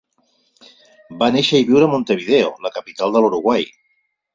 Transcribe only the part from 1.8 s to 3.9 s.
a Montevideo, la capital de l"Uruguai.